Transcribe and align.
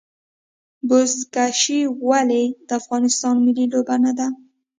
بزکشي 0.87 1.81
ولې 2.07 2.43
د 2.67 2.69
افغانستان 2.81 3.35
ملي 3.45 3.65
لوبه 3.71 3.95
نه 4.05 4.11
ده؟ 4.17 4.27